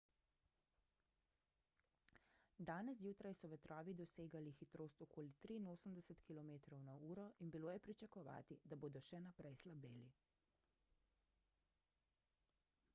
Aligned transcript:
danes 2.69 3.01
zjutraj 3.01 3.33
so 3.41 3.49
vetrovi 3.51 3.93
dosegali 3.99 4.53
hitrost 4.61 5.03
okoli 5.07 5.35
83 5.49 6.17
km/h 6.31 7.27
in 7.47 7.53
bilo 7.57 7.71
je 7.77 7.83
pričakovati 7.89 8.59
da 8.71 8.81
bodo 8.85 9.03
še 9.11 9.21
naprej 9.29 9.59
slabeli 9.63 10.09